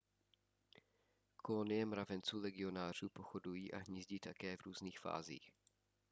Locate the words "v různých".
4.57-4.99